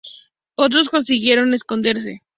Otros 0.55 0.89
consiguieron 0.89 1.51
esconderse. 1.53 2.23